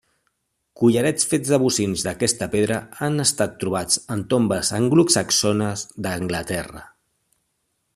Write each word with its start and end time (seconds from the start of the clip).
Collarets 0.79 1.27
fets 1.33 1.51
de 1.55 1.59
bocins 1.63 2.05
d'aquesta 2.07 2.47
pedra 2.55 2.79
han 3.07 3.25
estat 3.27 3.55
trobats 3.65 4.03
en 4.17 4.27
tombes 4.35 4.75
anglosaxones 4.81 5.89
d'Anglaterra. 6.07 6.87